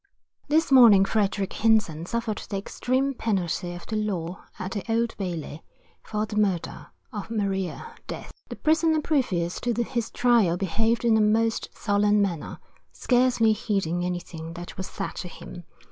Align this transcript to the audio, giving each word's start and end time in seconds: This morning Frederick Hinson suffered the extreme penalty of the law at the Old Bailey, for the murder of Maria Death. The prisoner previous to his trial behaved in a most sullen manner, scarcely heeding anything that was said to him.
This 0.47 0.71
morning 0.71 1.05
Frederick 1.05 1.53
Hinson 1.53 2.07
suffered 2.07 2.39
the 2.49 2.57
extreme 2.57 3.13
penalty 3.13 3.75
of 3.75 3.85
the 3.85 3.95
law 3.97 4.45
at 4.57 4.71
the 4.71 4.83
Old 4.91 5.15
Bailey, 5.19 5.61
for 6.01 6.25
the 6.25 6.37
murder 6.37 6.87
of 7.13 7.29
Maria 7.29 7.93
Death. 8.07 8.31
The 8.49 8.55
prisoner 8.55 8.99
previous 8.99 9.59
to 9.61 9.73
his 9.83 10.09
trial 10.09 10.57
behaved 10.57 11.05
in 11.05 11.17
a 11.17 11.21
most 11.21 11.69
sullen 11.77 12.19
manner, 12.19 12.57
scarcely 12.91 13.53
heeding 13.53 14.03
anything 14.03 14.53
that 14.53 14.75
was 14.75 14.87
said 14.87 15.13
to 15.17 15.27
him. 15.27 15.65